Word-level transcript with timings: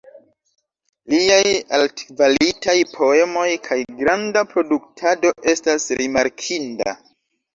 Liaj 1.13 1.49
altkvalitaj 1.77 2.75
poemoj 2.95 3.45
kaj 3.67 3.77
granda 3.99 4.43
produktado 4.55 5.33
estas 5.55 5.87
rimarkinda. 6.01 6.97